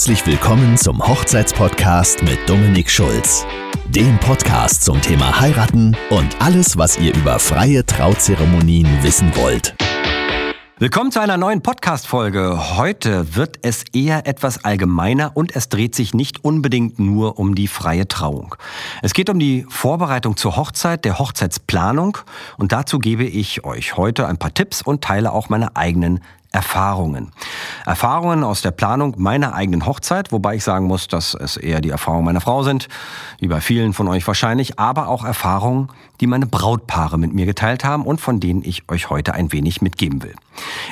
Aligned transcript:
Herzlich 0.00 0.26
willkommen 0.26 0.78
zum 0.78 1.06
Hochzeitspodcast 1.06 2.22
mit 2.22 2.38
Dominik 2.48 2.90
Schulz. 2.90 3.44
Dem 3.90 4.18
Podcast 4.20 4.82
zum 4.82 4.98
Thema 5.02 5.38
Heiraten 5.38 5.94
und 6.08 6.40
alles, 6.40 6.78
was 6.78 6.98
ihr 6.98 7.14
über 7.14 7.38
freie 7.38 7.84
Trauzeremonien 7.84 8.88
wissen 9.02 9.30
wollt. 9.36 9.74
Willkommen 10.78 11.12
zu 11.12 11.20
einer 11.20 11.36
neuen 11.36 11.60
Podcast-Folge. 11.60 12.78
Heute 12.78 13.36
wird 13.36 13.58
es 13.60 13.84
eher 13.92 14.26
etwas 14.26 14.64
allgemeiner 14.64 15.32
und 15.34 15.54
es 15.54 15.68
dreht 15.68 15.94
sich 15.94 16.14
nicht 16.14 16.46
unbedingt 16.46 16.98
nur 16.98 17.38
um 17.38 17.54
die 17.54 17.68
freie 17.68 18.08
Trauung. 18.08 18.54
Es 19.02 19.12
geht 19.12 19.28
um 19.28 19.38
die 19.38 19.66
Vorbereitung 19.68 20.38
zur 20.38 20.56
Hochzeit, 20.56 21.04
der 21.04 21.18
Hochzeitsplanung 21.18 22.16
und 22.56 22.72
dazu 22.72 23.00
gebe 23.00 23.24
ich 23.24 23.64
euch 23.64 23.98
heute 23.98 24.26
ein 24.26 24.38
paar 24.38 24.54
Tipps 24.54 24.80
und 24.80 25.04
teile 25.04 25.30
auch 25.30 25.50
meine 25.50 25.76
eigenen 25.76 26.20
Erfahrungen. 26.52 27.32
Erfahrungen 27.86 28.44
aus 28.44 28.62
der 28.62 28.70
Planung 28.70 29.14
meiner 29.18 29.54
eigenen 29.54 29.86
Hochzeit, 29.86 30.32
wobei 30.32 30.56
ich 30.56 30.64
sagen 30.64 30.86
muss, 30.86 31.08
dass 31.08 31.34
es 31.34 31.56
eher 31.56 31.80
die 31.80 31.90
Erfahrungen 31.90 32.24
meiner 32.24 32.40
Frau 32.40 32.62
sind, 32.62 32.88
wie 33.38 33.48
bei 33.48 33.60
vielen 33.60 33.92
von 33.92 34.08
euch 34.08 34.26
wahrscheinlich, 34.26 34.78
aber 34.78 35.08
auch 35.08 35.24
Erfahrungen, 35.24 35.88
die 36.20 36.26
meine 36.26 36.46
Brautpaare 36.46 37.18
mit 37.18 37.32
mir 37.32 37.46
geteilt 37.46 37.84
haben 37.84 38.04
und 38.04 38.20
von 38.20 38.40
denen 38.40 38.62
ich 38.64 38.88
euch 38.90 39.10
heute 39.10 39.34
ein 39.34 39.52
wenig 39.52 39.82
mitgeben 39.82 40.22
will. 40.22 40.34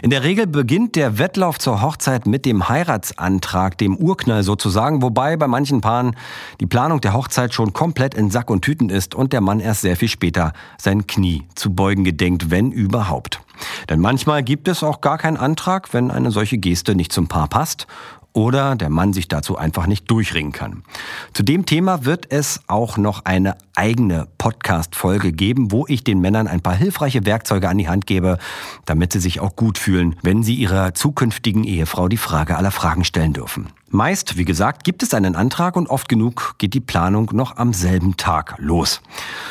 In 0.03 0.11
der 0.11 0.23
Regel 0.23 0.47
beginnt 0.47 0.97
der 0.97 1.19
Wettlauf 1.19 1.59
zur 1.59 1.83
Hochzeit 1.83 2.27
mit 2.27 2.47
dem 2.47 2.69
Heiratsantrag, 2.69 3.77
dem 3.77 3.97
Urknall 3.97 4.43
sozusagen, 4.43 5.03
wobei 5.03 5.37
bei 5.37 5.47
manchen 5.47 5.81
Paaren 5.81 6.17
die 6.61 6.67
Planung 6.67 7.01
der 7.01 7.13
Hochzeit 7.13 7.53
schon 7.53 7.73
komplett 7.73 8.15
in 8.15 8.31
Sack 8.31 8.51
und 8.51 8.63
Tüten 8.63 8.89
ist 8.89 9.15
und 9.15 9.33
der 9.33 9.41
Mann 9.41 9.61
erst 9.61 9.83
sehr 9.83 9.97
viel 9.97 10.09
später 10.09 10.53
sein 10.79 11.07
Knie 11.07 11.45
zu 11.55 11.75
beugen 11.75 12.05
gedenkt, 12.05 12.51
wenn 12.51 12.73
überhaupt. 12.73 13.41
Denn 13.89 14.01
manchmal 14.01 14.43
gibt 14.43 14.69
es 14.69 14.83
auch 14.83 15.01
gar 15.01 15.19
keinen 15.19 15.37
Antrag, 15.37 15.93
wenn 15.93 16.11
eine 16.11 16.31
solche 16.31 16.59
Geste 16.59 16.95
nicht 16.95 17.13
zum 17.13 17.29
Paar 17.29 17.49
passt 17.49 17.87
oder 18.33 18.77
der 18.77 18.91
Mann 18.91 19.13
sich 19.13 19.27
dazu 19.27 19.57
einfach 19.57 19.87
nicht 19.87 20.11
durchringen 20.11 20.53
kann. 20.53 20.85
Zu 21.33 21.43
dem 21.43 21.67
Thema 21.67 22.05
wird 22.05 22.31
es 22.31 22.61
auch 22.69 22.97
noch 22.97 23.25
eine 23.25 23.57
eigene 23.75 24.29
Podcast-Folge 24.39 25.33
geben, 25.33 25.73
wo 25.73 25.87
ich 25.89 26.05
den 26.05 26.21
Männern 26.21 26.47
ein 26.47 26.61
paar 26.61 26.77
hilfreiche 26.77 27.27
Werkzeuge 27.27 27.69
an 27.69 27.79
die 27.79 27.89
Hand 27.89 28.07
gebe, 28.07 28.39
damit 28.85 29.13
sie 29.13 29.21
sich 29.21 29.41
auch 29.41 29.57
gut 29.57 29.79
fühlen, 29.79 30.17
wenn 30.23 30.43
sie 30.43 30.55
ihrer 30.55 30.95
zukünftigen 30.95 31.65
Ehefrau 31.65 32.09
die 32.09 32.17
Frage 32.17 32.57
aller 32.57 32.71
Fragen 32.71 33.05
stellen 33.05 33.33
dürfen. 33.33 33.71
Meist, 33.91 34.37
wie 34.37 34.45
gesagt, 34.45 34.85
gibt 34.85 35.03
es 35.03 35.15
einen 35.15 35.35
Antrag 35.35 35.75
und 35.75 35.89
oft 35.89 36.11
genug 36.11 36.57
geht 36.59 36.75
die 36.75 36.81
Planung 36.81 37.31
noch 37.33 37.57
am 37.57 37.73
selben 37.73 38.19
Tag 38.19 38.57
los. 38.59 39.01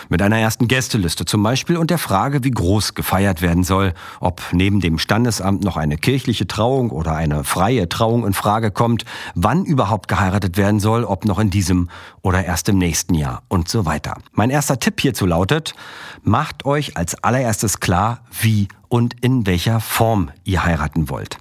Mit 0.10 0.22
einer 0.22 0.38
ersten 0.38 0.68
Gästeliste 0.68 1.26
zum 1.26 1.42
Beispiel 1.42 1.76
und 1.76 1.90
der 1.90 1.98
Frage, 1.98 2.44
wie 2.44 2.52
groß 2.52 2.94
gefeiert 2.94 3.42
werden 3.42 3.64
soll, 3.64 3.96
ob 4.20 4.44
neben 4.52 4.80
dem 4.80 5.00
Standesamt 5.00 5.64
noch 5.64 5.76
eine 5.76 5.98
kirchliche 5.98 6.46
Trauung 6.46 6.92
oder 6.92 7.16
eine 7.16 7.44
freie 7.44 7.90
Trauung 7.90 8.28
in 8.28 8.34
Frage 8.34 8.70
kommt, 8.70 9.06
wann 9.34 9.66
überhaupt 9.66 10.08
geheiratet 10.08 10.56
werden 10.56 10.80
soll, 10.80 11.04
ob 11.04 11.26
noch 11.26 11.40
in 11.40 11.50
diesem 11.50 11.90
oder 12.22 12.46
erst 12.46 12.70
im 12.70 12.78
nächsten 12.78 13.16
Jahr 13.16 13.42
und 13.48 13.70
so 13.70 13.86
weiter. 13.86 14.20
Mein 14.34 14.52
erster 14.52 14.80
Tipp 14.80 15.02
hierzu 15.02 15.26
lautet, 15.26 15.74
macht 16.22 16.64
euch 16.64 16.96
als 16.96 17.24
allererstes 17.24 17.80
klar, 17.80 18.20
wie 18.40 18.68
und 18.90 19.16
in 19.22 19.46
welcher 19.46 19.80
Form 19.80 20.32
ihr 20.44 20.64
heiraten 20.64 21.10
wollt. 21.10 21.38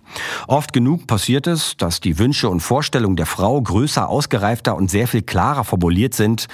Oft 0.47 0.73
genug 0.73 1.07
passiert 1.07 1.47
es, 1.47 1.77
dass 1.77 2.01
die 2.01 2.19
Wünsche 2.19 2.49
und 2.49 2.61
Vorstellungen 2.61 3.17
der 3.17 3.27
Frau 3.27 3.61
größer, 3.61 4.09
ausgereifter 4.09 4.77
und 4.77 4.91
sehr 4.91 5.09
viel 5.09 5.23
klarer 5.23 5.65
formuliert 5.65 6.15
sind, 6.15 6.49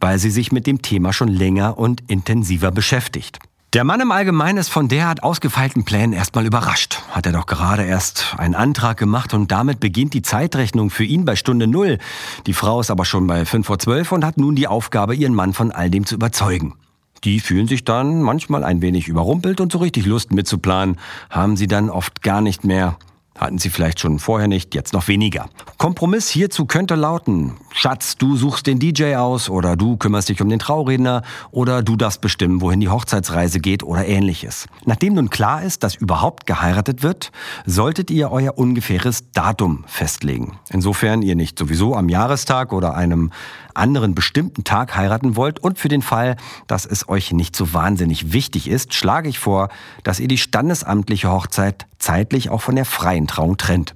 weil 0.00 0.18
sie 0.18 0.30
sich 0.30 0.52
mit 0.52 0.66
dem 0.66 0.82
Thema 0.82 1.12
schon 1.12 1.28
länger 1.28 1.78
und 1.78 2.02
intensiver 2.08 2.70
beschäftigt. 2.70 3.38
Der 3.74 3.84
Mann 3.84 4.00
im 4.00 4.12
Allgemeinen 4.12 4.56
ist 4.56 4.70
von 4.70 4.88
derart 4.88 5.22
ausgefeilten 5.22 5.84
Plänen 5.84 6.14
erstmal 6.14 6.46
überrascht. 6.46 7.02
Hat 7.10 7.26
er 7.26 7.32
doch 7.32 7.44
gerade 7.44 7.84
erst 7.84 8.34
einen 8.38 8.54
Antrag 8.54 8.96
gemacht 8.96 9.34
und 9.34 9.52
damit 9.52 9.78
beginnt 9.78 10.14
die 10.14 10.22
Zeitrechnung 10.22 10.88
für 10.88 11.04
ihn 11.04 11.26
bei 11.26 11.36
Stunde 11.36 11.66
Null. 11.66 11.98
Die 12.46 12.54
Frau 12.54 12.80
ist 12.80 12.90
aber 12.90 13.04
schon 13.04 13.26
bei 13.26 13.44
fünf 13.44 13.66
vor 13.66 13.78
zwölf 13.78 14.10
und 14.10 14.24
hat 14.24 14.38
nun 14.38 14.56
die 14.56 14.68
Aufgabe, 14.68 15.14
ihren 15.14 15.34
Mann 15.34 15.52
von 15.52 15.70
all 15.70 15.90
dem 15.90 16.06
zu 16.06 16.14
überzeugen. 16.14 16.76
Die 17.24 17.40
fühlen 17.40 17.66
sich 17.66 17.84
dann 17.84 18.22
manchmal 18.22 18.64
ein 18.64 18.82
wenig 18.82 19.08
überrumpelt 19.08 19.60
und 19.60 19.72
so 19.72 19.78
richtig 19.78 20.06
Lust 20.06 20.32
mitzuplanen 20.32 20.96
haben 21.30 21.56
sie 21.56 21.66
dann 21.66 21.90
oft 21.90 22.22
gar 22.22 22.40
nicht 22.40 22.64
mehr. 22.64 22.96
Hatten 23.36 23.58
sie 23.58 23.70
vielleicht 23.70 24.00
schon 24.00 24.18
vorher 24.18 24.48
nicht, 24.48 24.74
jetzt 24.74 24.92
noch 24.92 25.06
weniger. 25.06 25.48
Kompromiss 25.78 26.28
hierzu 26.28 26.66
könnte 26.66 26.96
lauten, 26.96 27.56
Schatz, 27.72 28.16
du 28.16 28.36
suchst 28.36 28.66
den 28.66 28.80
DJ 28.80 29.14
aus 29.14 29.48
oder 29.48 29.76
du 29.76 29.96
kümmerst 29.96 30.28
dich 30.28 30.42
um 30.42 30.48
den 30.48 30.58
Trauredner 30.58 31.22
oder 31.52 31.84
du 31.84 31.94
darfst 31.94 32.20
bestimmen, 32.20 32.60
wohin 32.60 32.80
die 32.80 32.88
Hochzeitsreise 32.88 33.60
geht 33.60 33.84
oder 33.84 34.04
ähnliches. 34.04 34.66
Nachdem 34.86 35.14
nun 35.14 35.30
klar 35.30 35.62
ist, 35.62 35.84
dass 35.84 35.94
überhaupt 35.94 36.46
geheiratet 36.46 37.04
wird, 37.04 37.30
solltet 37.64 38.10
ihr 38.10 38.32
euer 38.32 38.58
ungefähres 38.58 39.30
Datum 39.30 39.84
festlegen. 39.86 40.58
Insofern 40.68 41.22
ihr 41.22 41.36
nicht 41.36 41.56
sowieso 41.56 41.94
am 41.94 42.08
Jahrestag 42.08 42.72
oder 42.72 42.96
einem 42.96 43.30
anderen 43.72 44.16
bestimmten 44.16 44.64
Tag 44.64 44.96
heiraten 44.96 45.36
wollt 45.36 45.60
und 45.60 45.78
für 45.78 45.88
den 45.88 46.02
Fall, 46.02 46.34
dass 46.66 46.86
es 46.86 47.08
euch 47.08 47.32
nicht 47.32 47.54
so 47.54 47.72
wahnsinnig 47.72 48.32
wichtig 48.32 48.68
ist, 48.68 48.94
schlage 48.94 49.28
ich 49.28 49.38
vor, 49.38 49.68
dass 50.02 50.18
ihr 50.18 50.26
die 50.26 50.38
standesamtliche 50.38 51.30
Hochzeit 51.30 51.86
zeitlich 52.00 52.50
auch 52.50 52.62
von 52.62 52.74
der 52.74 52.84
freien 52.84 53.28
Trauung 53.28 53.58
trennt. 53.58 53.94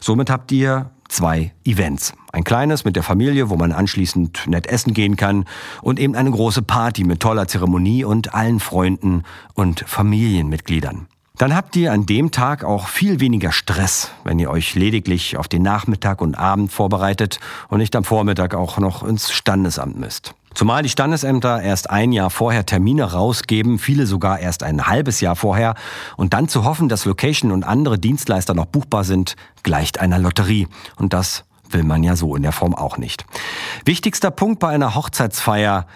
Somit 0.00 0.30
habt 0.30 0.50
ihr 0.52 0.90
zwei 1.10 1.52
Events. 1.64 2.12
Ein 2.32 2.44
kleines 2.44 2.84
mit 2.84 2.96
der 2.96 3.02
Familie, 3.02 3.50
wo 3.50 3.56
man 3.56 3.72
anschließend 3.72 4.46
nett 4.46 4.66
essen 4.66 4.94
gehen 4.94 5.16
kann 5.16 5.44
und 5.82 5.98
eben 5.98 6.14
eine 6.14 6.30
große 6.30 6.62
Party 6.62 7.04
mit 7.04 7.20
toller 7.20 7.48
Zeremonie 7.48 8.04
und 8.04 8.34
allen 8.34 8.60
Freunden 8.60 9.24
und 9.54 9.80
Familienmitgliedern. 9.86 11.06
Dann 11.36 11.54
habt 11.54 11.74
ihr 11.76 11.92
an 11.92 12.04
dem 12.04 12.32
Tag 12.32 12.64
auch 12.64 12.88
viel 12.88 13.18
weniger 13.18 13.50
Stress, 13.50 14.10
wenn 14.24 14.38
ihr 14.38 14.50
euch 14.50 14.74
lediglich 14.74 15.38
auf 15.38 15.48
den 15.48 15.62
Nachmittag 15.62 16.20
und 16.20 16.34
Abend 16.34 16.70
vorbereitet 16.70 17.40
und 17.68 17.78
nicht 17.78 17.96
am 17.96 18.04
Vormittag 18.04 18.54
auch 18.54 18.78
noch 18.78 19.02
ins 19.02 19.32
Standesamt 19.32 19.98
müsst. 19.98 20.34
Zumal 20.54 20.82
die 20.82 20.88
Standesämter 20.88 21.62
erst 21.62 21.90
ein 21.90 22.12
Jahr 22.12 22.30
vorher 22.30 22.66
Termine 22.66 23.12
rausgeben, 23.12 23.78
viele 23.78 24.06
sogar 24.06 24.40
erst 24.40 24.62
ein 24.62 24.86
halbes 24.86 25.20
Jahr 25.20 25.36
vorher. 25.36 25.74
Und 26.16 26.34
dann 26.34 26.48
zu 26.48 26.64
hoffen, 26.64 26.88
dass 26.88 27.04
Location 27.04 27.52
und 27.52 27.64
andere 27.64 27.98
Dienstleister 27.98 28.54
noch 28.54 28.66
buchbar 28.66 29.04
sind, 29.04 29.36
gleicht 29.62 30.00
einer 30.00 30.18
Lotterie. 30.18 30.66
Und 30.96 31.12
das 31.12 31.44
will 31.70 31.84
man 31.84 32.02
ja 32.02 32.16
so 32.16 32.34
in 32.34 32.42
der 32.42 32.52
Form 32.52 32.74
auch 32.74 32.98
nicht. 32.98 33.24
Wichtigster 33.84 34.30
Punkt 34.30 34.58
bei 34.58 34.68
einer 34.68 34.94
Hochzeitsfeier, 34.94 35.86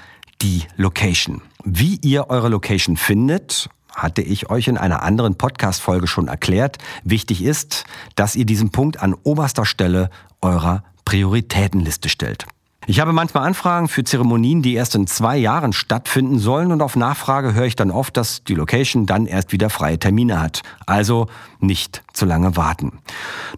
die 0.40 0.62
Location. 0.76 1.42
Wie 1.64 1.98
ihr 2.02 2.30
eure 2.30 2.48
Location 2.48 2.96
findet 2.96 3.68
hatte 3.94 4.22
ich 4.22 4.50
euch 4.50 4.68
in 4.68 4.76
einer 4.76 5.02
anderen 5.02 5.36
Podcast-Folge 5.36 6.06
schon 6.06 6.28
erklärt. 6.28 6.78
Wichtig 7.04 7.42
ist, 7.42 7.84
dass 8.16 8.34
ihr 8.34 8.44
diesen 8.44 8.70
Punkt 8.70 9.00
an 9.00 9.14
oberster 9.22 9.64
Stelle 9.64 10.10
eurer 10.42 10.82
Prioritätenliste 11.04 12.08
stellt. 12.08 12.46
Ich 12.86 13.00
habe 13.00 13.12
manchmal 13.12 13.46
Anfragen 13.46 13.88
für 13.88 14.04
Zeremonien, 14.04 14.60
die 14.60 14.74
erst 14.74 14.94
in 14.94 15.06
zwei 15.06 15.38
Jahren 15.38 15.72
stattfinden 15.72 16.38
sollen 16.38 16.70
und 16.70 16.82
auf 16.82 16.96
Nachfrage 16.96 17.54
höre 17.54 17.64
ich 17.64 17.76
dann 17.76 17.90
oft, 17.90 18.16
dass 18.16 18.44
die 18.44 18.54
Location 18.54 19.06
dann 19.06 19.26
erst 19.26 19.52
wieder 19.52 19.70
freie 19.70 19.98
Termine 19.98 20.40
hat. 20.40 20.62
Also 20.84 21.28
nicht 21.60 22.02
zu 22.12 22.26
lange 22.26 22.56
warten. 22.56 22.98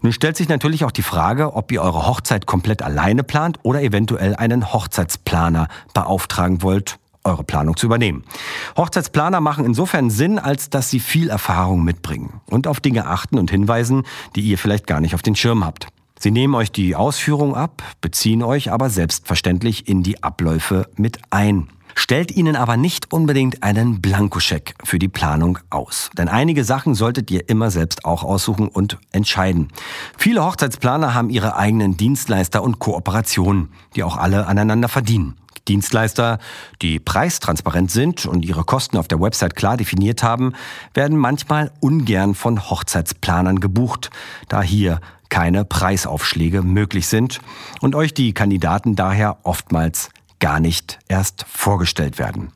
Nun 0.01 0.13
stellt 0.13 0.37
sich 0.37 0.47
natürlich 0.47 0.85
auch 0.85 0.91
die 0.91 1.01
Frage, 1.01 1.55
ob 1.55 1.71
ihr 1.73 1.81
eure 1.81 2.07
Hochzeit 2.07 2.45
komplett 2.45 2.81
alleine 2.81 3.23
plant 3.23 3.59
oder 3.63 3.81
eventuell 3.81 4.35
einen 4.35 4.71
Hochzeitsplaner 4.71 5.67
beauftragen 5.93 6.61
wollt 6.61 6.97
eure 7.23 7.43
Planung 7.43 7.75
zu 7.75 7.85
übernehmen. 7.85 8.23
Hochzeitsplaner 8.77 9.41
machen 9.41 9.65
insofern 9.65 10.09
Sinn, 10.09 10.39
als 10.39 10.69
dass 10.69 10.89
sie 10.89 11.01
viel 11.01 11.29
Erfahrung 11.29 11.83
mitbringen 11.83 12.39
und 12.45 12.67
auf 12.67 12.79
Dinge 12.79 13.05
achten 13.05 13.37
und 13.37 13.51
hinweisen, 13.51 14.03
die 14.37 14.41
ihr 14.41 14.57
vielleicht 14.57 14.87
gar 14.87 15.01
nicht 15.01 15.13
auf 15.13 15.23
den 15.23 15.35
Schirm 15.35 15.65
habt. 15.65 15.89
Sie 16.19 16.31
nehmen 16.31 16.55
euch 16.55 16.71
die 16.71 16.95
Ausführung 16.95 17.55
ab, 17.55 17.83
beziehen 18.01 18.43
euch 18.43 18.71
aber 18.71 18.89
selbstverständlich 18.89 19.87
in 19.87 20.03
die 20.03 20.23
Abläufe 20.23 20.89
mit 20.95 21.19
ein. 21.29 21.69
Stellt 21.95 22.31
ihnen 22.31 22.55
aber 22.55 22.77
nicht 22.77 23.11
unbedingt 23.11 23.63
einen 23.63 24.01
Blankoscheck 24.01 24.75
für 24.83 24.99
die 24.99 25.07
Planung 25.07 25.57
aus. 25.71 26.11
Denn 26.15 26.27
einige 26.27 26.63
Sachen 26.63 26.93
solltet 26.93 27.31
ihr 27.31 27.49
immer 27.49 27.71
selbst 27.71 28.05
auch 28.05 28.23
aussuchen 28.23 28.67
und 28.67 28.99
entscheiden. 29.11 29.69
Viele 30.15 30.45
Hochzeitsplaner 30.45 31.15
haben 31.15 31.31
ihre 31.31 31.55
eigenen 31.55 31.97
Dienstleister 31.97 32.61
und 32.61 32.77
Kooperationen, 32.77 33.69
die 33.95 34.03
auch 34.03 34.15
alle 34.15 34.45
aneinander 34.45 34.89
verdienen. 34.89 35.37
Dienstleister, 35.67 36.39
die 36.81 36.99
preistransparent 36.99 37.91
sind 37.91 38.25
und 38.25 38.45
ihre 38.45 38.63
Kosten 38.63 38.97
auf 38.97 39.07
der 39.07 39.19
Website 39.19 39.55
klar 39.55 39.77
definiert 39.77 40.23
haben, 40.23 40.53
werden 40.93 41.17
manchmal 41.17 41.71
ungern 41.79 42.35
von 42.35 42.69
Hochzeitsplanern 42.69 43.59
gebucht, 43.59 44.09
da 44.47 44.61
hier 44.61 45.01
keine 45.29 45.65
Preisaufschläge 45.65 46.61
möglich 46.61 47.07
sind 47.07 47.39
und 47.81 47.95
euch 47.95 48.13
die 48.13 48.33
Kandidaten 48.33 48.95
daher 48.95 49.37
oftmals 49.43 50.09
gar 50.39 50.59
nicht 50.59 50.99
erst 51.07 51.45
vorgestellt 51.47 52.19
werden. 52.19 52.51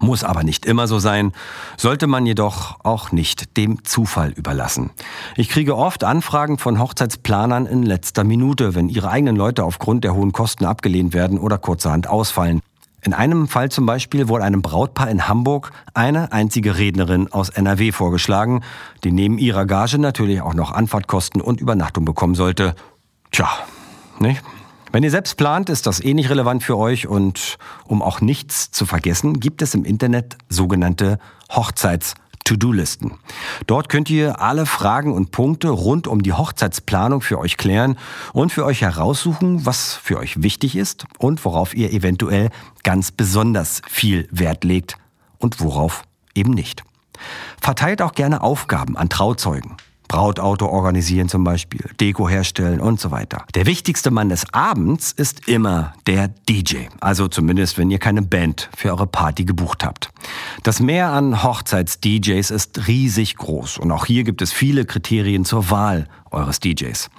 Muss 0.00 0.24
aber 0.24 0.42
nicht 0.42 0.64
immer 0.64 0.86
so 0.88 0.98
sein, 0.98 1.32
sollte 1.76 2.06
man 2.06 2.24
jedoch 2.24 2.78
auch 2.82 3.12
nicht 3.12 3.56
dem 3.56 3.84
Zufall 3.84 4.30
überlassen. 4.30 4.90
Ich 5.36 5.48
kriege 5.48 5.76
oft 5.76 6.04
Anfragen 6.04 6.58
von 6.58 6.78
Hochzeitsplanern 6.78 7.66
in 7.66 7.82
letzter 7.82 8.24
Minute, 8.24 8.74
wenn 8.74 8.88
ihre 8.88 9.10
eigenen 9.10 9.36
Leute 9.36 9.64
aufgrund 9.64 10.04
der 10.04 10.14
hohen 10.14 10.32
Kosten 10.32 10.64
abgelehnt 10.64 11.12
werden 11.12 11.38
oder 11.38 11.58
kurzerhand 11.58 12.06
ausfallen. 12.06 12.62
In 13.06 13.14
einem 13.14 13.46
Fall 13.46 13.70
zum 13.70 13.86
Beispiel 13.86 14.26
wurde 14.26 14.42
einem 14.42 14.62
Brautpaar 14.62 15.08
in 15.08 15.28
Hamburg 15.28 15.70
eine 15.94 16.32
einzige 16.32 16.76
Rednerin 16.76 17.32
aus 17.32 17.50
NRW 17.50 17.92
vorgeschlagen, 17.92 18.64
die 19.04 19.12
neben 19.12 19.38
ihrer 19.38 19.64
Gage 19.64 19.96
natürlich 20.00 20.40
auch 20.40 20.54
noch 20.54 20.72
Anfahrtkosten 20.72 21.40
und 21.40 21.60
Übernachtung 21.60 22.04
bekommen 22.04 22.34
sollte. 22.34 22.74
Tja, 23.30 23.48
Nicht? 24.18 24.42
Wenn 24.90 25.04
ihr 25.04 25.12
selbst 25.12 25.36
plant, 25.36 25.68
ist 25.68 25.86
das 25.86 26.02
eh 26.02 26.14
nicht 26.14 26.30
relevant 26.30 26.64
für 26.64 26.76
euch 26.76 27.06
und 27.06 27.58
um 27.84 28.02
auch 28.02 28.20
nichts 28.20 28.72
zu 28.72 28.86
vergessen, 28.86 29.38
gibt 29.38 29.62
es 29.62 29.74
im 29.74 29.84
Internet 29.84 30.36
sogenannte 30.48 31.20
Hochzeits- 31.48 32.14
To-Do-Listen. 32.46 33.14
Dort 33.66 33.88
könnt 33.88 34.08
ihr 34.08 34.40
alle 34.40 34.66
Fragen 34.66 35.12
und 35.12 35.32
Punkte 35.32 35.68
rund 35.68 36.06
um 36.06 36.22
die 36.22 36.32
Hochzeitsplanung 36.32 37.20
für 37.20 37.38
euch 37.38 37.56
klären 37.56 37.98
und 38.32 38.52
für 38.52 38.64
euch 38.64 38.82
heraussuchen, 38.82 39.66
was 39.66 39.94
für 39.94 40.18
euch 40.18 40.42
wichtig 40.42 40.76
ist 40.76 41.06
und 41.18 41.44
worauf 41.44 41.74
ihr 41.74 41.92
eventuell 41.92 42.50
ganz 42.84 43.10
besonders 43.10 43.82
viel 43.88 44.28
Wert 44.30 44.64
legt 44.64 44.96
und 45.38 45.60
worauf 45.60 46.04
eben 46.34 46.52
nicht. 46.52 46.84
Verteilt 47.60 48.00
auch 48.00 48.12
gerne 48.12 48.42
Aufgaben 48.42 48.96
an 48.96 49.08
Trauzeugen. 49.08 49.76
Brautauto 50.08 50.66
organisieren 50.66 51.28
zum 51.28 51.44
Beispiel, 51.44 51.90
Deko 52.00 52.28
herstellen 52.28 52.80
und 52.80 53.00
so 53.00 53.10
weiter. 53.10 53.44
Der 53.54 53.66
wichtigste 53.66 54.10
Mann 54.10 54.28
des 54.28 54.52
Abends 54.52 55.12
ist 55.12 55.48
immer 55.48 55.92
der 56.06 56.28
DJ. 56.28 56.86
Also 57.00 57.28
zumindest, 57.28 57.78
wenn 57.78 57.90
ihr 57.90 57.98
keine 57.98 58.22
Band 58.22 58.68
für 58.76 58.90
eure 58.90 59.06
Party 59.06 59.44
gebucht 59.44 59.84
habt. 59.84 60.10
Das 60.62 60.80
Meer 60.80 61.10
an 61.10 61.42
Hochzeits-DJs 61.42 62.50
ist 62.50 62.86
riesig 62.86 63.36
groß 63.36 63.78
und 63.78 63.90
auch 63.90 64.06
hier 64.06 64.24
gibt 64.24 64.42
es 64.42 64.52
viele 64.52 64.84
Kriterien 64.84 65.44
zur 65.44 65.70
Wahl 65.70 66.08
eures 66.30 66.60
DJs. 66.60 67.10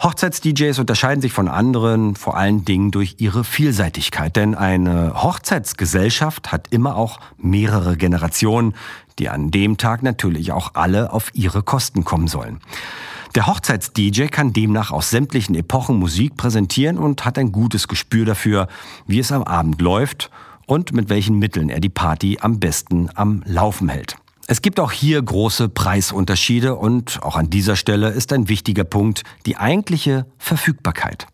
Hochzeits-DJs 0.00 0.78
unterscheiden 0.78 1.20
sich 1.20 1.32
von 1.32 1.48
anderen 1.48 2.14
vor 2.14 2.36
allen 2.36 2.64
Dingen 2.64 2.92
durch 2.92 3.16
ihre 3.18 3.42
Vielseitigkeit, 3.42 4.36
denn 4.36 4.54
eine 4.54 5.22
Hochzeitsgesellschaft 5.22 6.52
hat 6.52 6.68
immer 6.70 6.94
auch 6.94 7.18
mehrere 7.36 7.96
Generationen, 7.96 8.74
die 9.18 9.28
an 9.28 9.50
dem 9.50 9.76
Tag 9.76 10.04
natürlich 10.04 10.52
auch 10.52 10.74
alle 10.74 11.12
auf 11.12 11.30
ihre 11.34 11.64
Kosten 11.64 12.04
kommen 12.04 12.28
sollen. 12.28 12.60
Der 13.34 13.48
Hochzeits-DJ 13.48 14.26
kann 14.26 14.52
demnach 14.52 14.92
aus 14.92 15.10
sämtlichen 15.10 15.56
Epochen 15.56 15.98
Musik 15.98 16.36
präsentieren 16.36 16.96
und 16.96 17.24
hat 17.24 17.36
ein 17.36 17.50
gutes 17.50 17.88
Gespür 17.88 18.24
dafür, 18.24 18.68
wie 19.08 19.18
es 19.18 19.32
am 19.32 19.42
Abend 19.42 19.82
läuft 19.82 20.30
und 20.66 20.92
mit 20.92 21.08
welchen 21.08 21.40
Mitteln 21.40 21.70
er 21.70 21.80
die 21.80 21.88
Party 21.88 22.38
am 22.40 22.60
besten 22.60 23.10
am 23.16 23.42
Laufen 23.46 23.88
hält. 23.88 24.16
Es 24.50 24.62
gibt 24.62 24.80
auch 24.80 24.92
hier 24.92 25.20
große 25.20 25.68
Preisunterschiede 25.68 26.74
und 26.74 27.22
auch 27.22 27.36
an 27.36 27.50
dieser 27.50 27.76
Stelle 27.76 28.08
ist 28.08 28.32
ein 28.32 28.48
wichtiger 28.48 28.84
Punkt 28.84 29.22
die 29.44 29.58
eigentliche 29.58 30.24
Verfügbarkeit. 30.38 31.26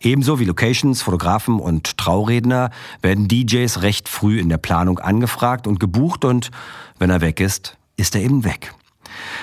Ebenso 0.00 0.40
wie 0.40 0.46
Locations, 0.46 1.02
Fotografen 1.02 1.60
und 1.60 1.98
Trauredner 1.98 2.70
werden 3.02 3.28
DJs 3.28 3.82
recht 3.82 4.08
früh 4.08 4.40
in 4.40 4.48
der 4.48 4.56
Planung 4.56 4.98
angefragt 5.00 5.66
und 5.66 5.80
gebucht 5.80 6.24
und 6.24 6.50
wenn 6.98 7.10
er 7.10 7.20
weg 7.20 7.40
ist, 7.40 7.76
ist 7.98 8.14
er 8.14 8.22
eben 8.22 8.42
weg. 8.42 8.72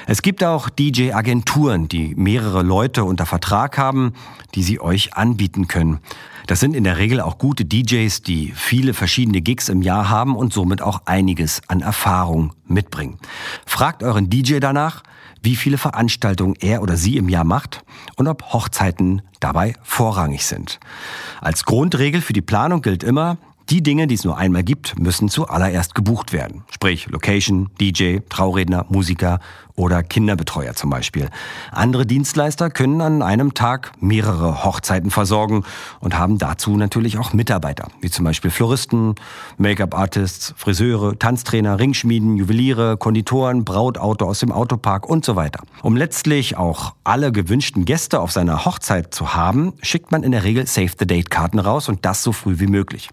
Es 0.07 0.21
gibt 0.21 0.44
auch 0.44 0.69
DJ-Agenturen, 0.69 1.88
die 1.88 2.16
mehrere 2.16 2.63
Leute 2.63 3.04
unter 3.04 3.25
Vertrag 3.25 3.77
haben, 3.77 4.13
die 4.56 4.63
sie 4.63 4.80
euch 4.80 5.13
anbieten 5.13 5.68
können. 5.68 6.00
Das 6.48 6.60
sind 6.60 6.75
in 6.75 6.83
der 6.83 6.98
Regel 6.98 7.21
auch 7.21 7.38
gute 7.38 7.63
DJs, 7.63 8.24
die 8.24 8.51
viele 8.56 8.95
verschiedene 8.95 9.42
Gigs 9.42 9.69
im 9.69 9.83
Jahr 9.83 10.10
haben 10.10 10.36
und 10.36 10.51
somit 10.51 10.81
auch 10.81 11.01
einiges 11.06 11.62
an 11.68 11.81
Erfahrung 11.81 12.54
mitbringen. 12.66 13.19
Fragt 13.68 14.01
euren 14.01 14.31
DJ 14.31 14.57
danach, 14.60 15.04
wie 15.44 15.56
viele 15.56 15.77
Veranstaltungen 15.77 16.56
er 16.60 16.81
oder 16.81 16.98
sie 16.98 17.18
im 17.18 17.30
Jahr 17.30 17.44
macht 17.44 17.83
und 18.15 18.27
ob 18.27 18.51
Hochzeiten 18.51 19.22
dabei 19.39 19.74
vorrangig 19.83 20.45
sind. 20.45 20.80
Als 21.39 21.65
Grundregel 21.65 22.22
für 22.22 22.33
die 22.33 22.42
Planung 22.42 22.81
gilt 22.81 23.04
immer, 23.04 23.38
die 23.69 23.83
Dinge, 23.83 24.07
die 24.07 24.16
es 24.16 24.24
nur 24.24 24.38
einmal 24.38 24.63
gibt, 24.63 24.98
müssen 25.00 25.30
zuallererst 25.30 25.94
gebucht 25.94 26.33
werden. 26.33 26.63
Sprich 26.71 27.07
Location, 27.07 27.69
DJ, 27.80 28.19
Trauredner, 28.30 28.86
Musiker 28.89 29.39
oder 29.79 30.03
Kinderbetreuer 30.03 30.75
zum 30.75 30.89
Beispiel. 30.89 31.29
Andere 31.71 32.05
Dienstleister 32.05 32.69
können 32.69 32.99
an 33.01 33.21
einem 33.21 33.53
Tag 33.53 33.93
mehrere 34.01 34.65
Hochzeiten 34.65 35.09
versorgen 35.09 35.63
und 36.01 36.17
haben 36.17 36.37
dazu 36.37 36.75
natürlich 36.75 37.17
auch 37.17 37.31
Mitarbeiter, 37.33 37.87
wie 38.01 38.09
zum 38.09 38.25
Beispiel 38.25 38.51
Floristen, 38.51 39.15
Make-up-Artists, 39.57 40.53
Friseure, 40.57 41.17
Tanztrainer, 41.17 41.79
Ringschmieden, 41.79 42.35
Juweliere, 42.35 42.97
Konditoren, 42.97 43.63
Brautauto 43.63 44.25
aus 44.25 44.39
dem 44.39 44.51
Autopark 44.51 45.09
und 45.09 45.23
so 45.23 45.37
weiter. 45.37 45.61
Um 45.81 45.95
letztlich 45.95 46.57
auch 46.57 46.93
alle 47.05 47.31
gewünschten 47.31 47.85
Gäste 47.85 48.19
auf 48.19 48.33
seiner 48.33 48.65
Hochzeit 48.65 49.13
zu 49.13 49.33
haben, 49.33 49.73
schickt 49.81 50.11
man 50.11 50.23
in 50.23 50.33
der 50.33 50.43
Regel 50.43 50.67
Save-the-Date-Karten 50.67 51.59
raus 51.59 51.87
und 51.87 52.03
das 52.03 52.21
so 52.21 52.33
früh 52.33 52.59
wie 52.59 52.67
möglich. 52.67 53.09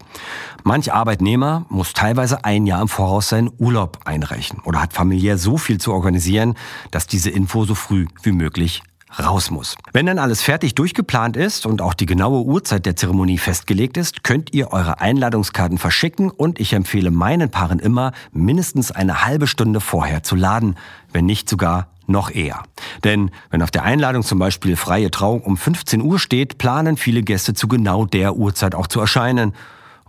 Manch 0.63 0.91
Arbeitnehmer 0.91 1.65
muss 1.69 1.93
teilweise 1.93 2.43
ein 2.43 2.65
Jahr 2.65 2.81
im 2.81 2.89
Voraus 2.89 3.29
seinen 3.29 3.51
Urlaub 3.57 3.99
einreichen 4.03 4.59
oder 4.65 4.81
hat 4.81 4.91
familiär 4.91 5.37
so 5.37 5.57
viel 5.57 5.77
zu 5.77 5.93
organisieren, 5.93 6.56
dass 6.91 7.07
diese 7.07 7.29
Info 7.29 7.65
so 7.65 7.75
früh 7.75 8.07
wie 8.23 8.31
möglich 8.31 8.81
raus 9.19 9.51
muss. 9.51 9.75
Wenn 9.93 10.05
dann 10.05 10.19
alles 10.19 10.41
fertig 10.41 10.75
durchgeplant 10.75 11.37
ist 11.37 11.65
und 11.65 11.81
auch 11.81 11.93
die 11.93 12.05
genaue 12.05 12.43
Uhrzeit 12.43 12.85
der 12.85 12.95
Zeremonie 12.95 13.37
festgelegt 13.37 13.97
ist, 13.97 14.23
könnt 14.23 14.53
ihr 14.53 14.73
eure 14.73 14.99
Einladungskarten 14.99 15.77
verschicken 15.77 16.29
und 16.29 16.59
ich 16.59 16.73
empfehle 16.73 17.11
meinen 17.11 17.49
Paaren 17.49 17.79
immer, 17.79 18.11
mindestens 18.31 18.91
eine 18.91 19.25
halbe 19.25 19.47
Stunde 19.47 19.79
vorher 19.79 20.23
zu 20.23 20.35
laden, 20.35 20.75
wenn 21.13 21.25
nicht 21.25 21.49
sogar 21.49 21.87
noch 22.05 22.31
eher. 22.31 22.63
Denn 23.03 23.31
wenn 23.49 23.61
auf 23.61 23.71
der 23.71 23.83
Einladung 23.83 24.23
zum 24.23 24.39
Beispiel 24.39 24.75
freie 24.75 25.11
Trauung 25.11 25.41
um 25.41 25.57
15 25.57 26.01
Uhr 26.01 26.19
steht, 26.19 26.57
planen 26.57 26.97
viele 26.97 27.21
Gäste 27.21 27.53
zu 27.53 27.67
genau 27.67 28.05
der 28.05 28.35
Uhrzeit 28.35 28.75
auch 28.75 28.87
zu 28.87 28.99
erscheinen 28.99 29.53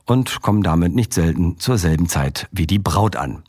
und 0.09 0.43
kommen 0.43 0.63
damit 0.63 0.95
nicht 0.95 1.13
selten 1.13 1.59
zur 1.59 1.79
selben 1.79 2.09
Zeit 2.09 2.49
wie 2.51 2.67
die 2.67 2.79
Braut 2.79 3.17
an. 3.17 3.43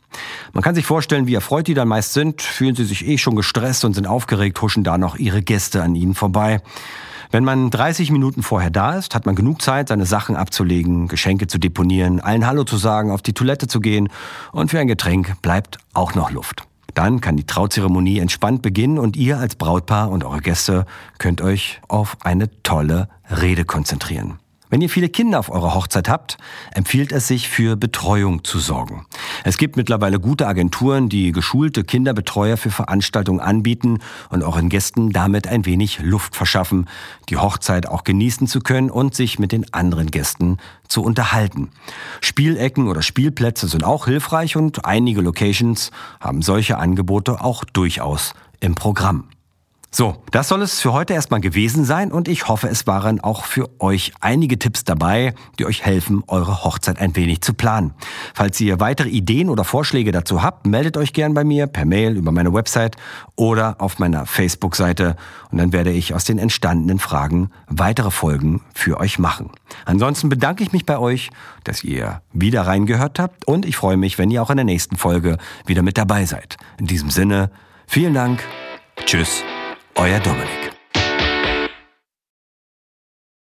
Man 0.52 0.62
kann 0.62 0.74
sich 0.74 0.86
vorstellen, 0.86 1.26
wie 1.26 1.34
erfreut 1.34 1.66
die 1.66 1.74
dann 1.74 1.88
meist 1.88 2.12
sind, 2.12 2.42
fühlen 2.42 2.74
sie 2.74 2.84
sich 2.84 3.06
eh 3.06 3.18
schon 3.18 3.36
gestresst 3.36 3.84
und 3.84 3.94
sind 3.94 4.06
aufgeregt, 4.06 4.60
huschen 4.60 4.84
da 4.84 4.98
noch 4.98 5.16
ihre 5.16 5.42
Gäste 5.42 5.82
an 5.82 5.94
ihnen 5.94 6.14
vorbei. 6.14 6.60
Wenn 7.30 7.44
man 7.44 7.70
30 7.70 8.10
Minuten 8.10 8.42
vorher 8.42 8.70
da 8.70 8.94
ist, 8.94 9.14
hat 9.14 9.24
man 9.24 9.36
genug 9.36 9.62
Zeit, 9.62 9.88
seine 9.88 10.04
Sachen 10.04 10.34
abzulegen, 10.34 11.06
Geschenke 11.06 11.46
zu 11.46 11.58
deponieren, 11.58 12.20
allen 12.20 12.46
Hallo 12.46 12.64
zu 12.64 12.76
sagen, 12.76 13.12
auf 13.12 13.22
die 13.22 13.34
Toilette 13.34 13.68
zu 13.68 13.80
gehen 13.80 14.08
und 14.50 14.70
für 14.70 14.80
ein 14.80 14.88
Getränk 14.88 15.40
bleibt 15.40 15.78
auch 15.94 16.14
noch 16.14 16.32
Luft. 16.32 16.64
Dann 16.94 17.20
kann 17.20 17.36
die 17.36 17.46
Trauzeremonie 17.46 18.18
entspannt 18.18 18.62
beginnen 18.62 18.98
und 18.98 19.16
ihr 19.16 19.38
als 19.38 19.54
Brautpaar 19.54 20.10
und 20.10 20.24
eure 20.24 20.40
Gäste 20.40 20.86
könnt 21.18 21.40
euch 21.40 21.80
auf 21.86 22.16
eine 22.24 22.50
tolle 22.64 23.08
Rede 23.30 23.64
konzentrieren. 23.64 24.40
Wenn 24.70 24.80
ihr 24.82 24.88
viele 24.88 25.08
Kinder 25.08 25.40
auf 25.40 25.50
eurer 25.50 25.74
Hochzeit 25.74 26.08
habt, 26.08 26.38
empfiehlt 26.72 27.10
es 27.10 27.26
sich, 27.26 27.48
für 27.48 27.76
Betreuung 27.76 28.44
zu 28.44 28.60
sorgen. 28.60 29.04
Es 29.42 29.58
gibt 29.58 29.76
mittlerweile 29.76 30.20
gute 30.20 30.46
Agenturen, 30.46 31.08
die 31.08 31.32
geschulte 31.32 31.82
Kinderbetreuer 31.82 32.56
für 32.56 32.70
Veranstaltungen 32.70 33.40
anbieten 33.40 33.98
und 34.28 34.44
euren 34.44 34.68
Gästen 34.68 35.10
damit 35.10 35.48
ein 35.48 35.66
wenig 35.66 35.98
Luft 35.98 36.36
verschaffen, 36.36 36.88
die 37.28 37.36
Hochzeit 37.36 37.88
auch 37.88 38.04
genießen 38.04 38.46
zu 38.46 38.60
können 38.60 38.90
und 38.90 39.16
sich 39.16 39.40
mit 39.40 39.50
den 39.50 39.74
anderen 39.74 40.12
Gästen 40.12 40.58
zu 40.86 41.02
unterhalten. 41.02 41.70
Spielecken 42.20 42.86
oder 42.86 43.02
Spielplätze 43.02 43.66
sind 43.66 43.82
auch 43.82 44.04
hilfreich 44.04 44.54
und 44.54 44.84
einige 44.84 45.20
Locations 45.20 45.90
haben 46.20 46.42
solche 46.42 46.78
Angebote 46.78 47.40
auch 47.40 47.64
durchaus 47.64 48.34
im 48.60 48.76
Programm. 48.76 49.24
So, 49.92 50.22
das 50.30 50.46
soll 50.46 50.62
es 50.62 50.80
für 50.80 50.92
heute 50.92 51.14
erstmal 51.14 51.40
gewesen 51.40 51.84
sein 51.84 52.12
und 52.12 52.28
ich 52.28 52.46
hoffe, 52.46 52.68
es 52.68 52.86
waren 52.86 53.18
auch 53.18 53.44
für 53.44 53.68
euch 53.80 54.12
einige 54.20 54.56
Tipps 54.56 54.84
dabei, 54.84 55.34
die 55.58 55.66
euch 55.66 55.84
helfen, 55.84 56.22
eure 56.28 56.62
Hochzeit 56.62 57.00
ein 57.00 57.16
wenig 57.16 57.40
zu 57.40 57.54
planen. 57.54 57.94
Falls 58.32 58.60
ihr 58.60 58.78
weitere 58.78 59.08
Ideen 59.08 59.48
oder 59.48 59.64
Vorschläge 59.64 60.12
dazu 60.12 60.44
habt, 60.44 60.64
meldet 60.64 60.96
euch 60.96 61.12
gern 61.12 61.34
bei 61.34 61.42
mir 61.42 61.66
per 61.66 61.86
Mail 61.86 62.16
über 62.16 62.30
meine 62.30 62.54
Website 62.54 62.96
oder 63.34 63.80
auf 63.80 63.98
meiner 63.98 64.26
Facebook-Seite 64.26 65.16
und 65.50 65.58
dann 65.58 65.72
werde 65.72 65.90
ich 65.90 66.14
aus 66.14 66.22
den 66.22 66.38
entstandenen 66.38 67.00
Fragen 67.00 67.50
weitere 67.66 68.12
Folgen 68.12 68.62
für 68.72 69.00
euch 69.00 69.18
machen. 69.18 69.50
Ansonsten 69.86 70.28
bedanke 70.28 70.62
ich 70.62 70.70
mich 70.70 70.86
bei 70.86 70.98
euch, 70.98 71.30
dass 71.64 71.82
ihr 71.82 72.22
wieder 72.32 72.62
reingehört 72.62 73.18
habt 73.18 73.44
und 73.48 73.66
ich 73.66 73.76
freue 73.76 73.96
mich, 73.96 74.18
wenn 74.18 74.30
ihr 74.30 74.40
auch 74.40 74.50
in 74.50 74.56
der 74.56 74.64
nächsten 74.64 74.96
Folge 74.96 75.36
wieder 75.66 75.82
mit 75.82 75.98
dabei 75.98 76.26
seid. 76.26 76.58
In 76.78 76.86
diesem 76.86 77.10
Sinne, 77.10 77.50
vielen 77.88 78.14
Dank. 78.14 78.44
Tschüss 79.04 79.42
euer 80.00 80.18
Dominik. 80.18 80.79